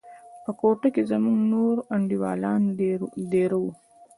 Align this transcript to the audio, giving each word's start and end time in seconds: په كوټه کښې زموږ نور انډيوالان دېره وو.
په 0.43 0.51
كوټه 0.59 0.89
کښې 0.95 1.03
زموږ 1.11 1.37
نور 1.51 1.75
انډيوالان 1.95 2.61
دېره 3.31 3.57
وو. 3.63 3.71